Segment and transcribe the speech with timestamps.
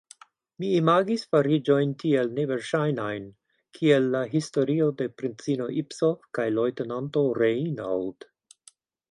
[0.61, 3.27] Mi imagis fariĝojn tiel neverŝajnajn,
[3.79, 8.29] kiel la historio de princino Ipsof kaj leŭtenanto Reinauld.